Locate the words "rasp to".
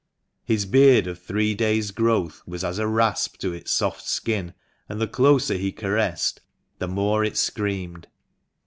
2.87-3.53